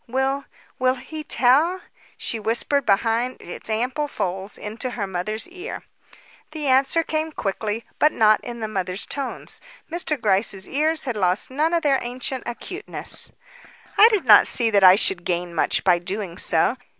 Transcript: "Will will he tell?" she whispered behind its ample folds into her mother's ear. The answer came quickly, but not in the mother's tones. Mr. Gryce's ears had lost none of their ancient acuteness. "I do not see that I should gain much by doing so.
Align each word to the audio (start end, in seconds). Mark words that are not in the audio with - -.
"Will 0.07 0.45
will 0.79 0.95
he 0.95 1.23
tell?" 1.23 1.81
she 2.17 2.39
whispered 2.39 2.87
behind 2.87 3.39
its 3.39 3.69
ample 3.69 4.07
folds 4.07 4.57
into 4.57 4.97
her 4.97 5.05
mother's 5.05 5.47
ear. 5.49 5.83
The 6.53 6.65
answer 6.65 7.03
came 7.03 7.31
quickly, 7.31 7.85
but 7.99 8.11
not 8.11 8.41
in 8.43 8.61
the 8.61 8.67
mother's 8.67 9.05
tones. 9.05 9.61
Mr. 9.91 10.19
Gryce's 10.19 10.67
ears 10.67 11.03
had 11.03 11.15
lost 11.15 11.51
none 11.51 11.71
of 11.71 11.83
their 11.83 11.99
ancient 12.01 12.41
acuteness. 12.47 13.31
"I 13.95 14.09
do 14.09 14.21
not 14.21 14.47
see 14.47 14.71
that 14.71 14.83
I 14.83 14.95
should 14.95 15.23
gain 15.23 15.53
much 15.53 15.83
by 15.83 15.99
doing 15.99 16.39
so. 16.39 16.77